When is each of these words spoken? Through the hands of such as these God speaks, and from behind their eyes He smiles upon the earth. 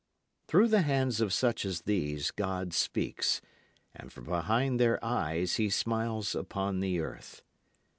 Through 0.47 0.69
the 0.69 0.81
hands 0.81 1.21
of 1.21 1.31
such 1.31 1.63
as 1.63 1.81
these 1.81 2.31
God 2.31 2.73
speaks, 2.73 3.39
and 3.93 4.11
from 4.11 4.23
behind 4.23 4.79
their 4.79 4.97
eyes 5.05 5.57
He 5.57 5.69
smiles 5.69 6.33
upon 6.33 6.79
the 6.79 6.99
earth. 6.99 7.43